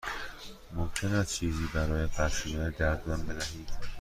ممکن 0.73 1.13
است 1.15 1.33
چیزی 1.33 1.67
برای 1.73 2.05
قطع 2.07 2.27
شدن 2.27 2.75
درد 2.79 3.03
به 3.05 3.15
من 3.15 3.23
بدهید؟ 3.25 3.67